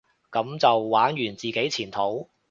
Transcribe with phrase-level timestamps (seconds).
[0.31, 2.27] 噉就玩完自己前途？